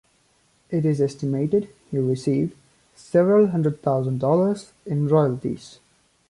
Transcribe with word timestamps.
It 0.71 0.83
is 0.83 0.99
estimated 0.99 1.69
he 1.91 1.99
received 1.99 2.55
several 2.95 3.49
hundred 3.49 3.83
thousand 3.83 4.19
dollars 4.19 4.71
in 4.83 5.07
royalties. 5.07 5.77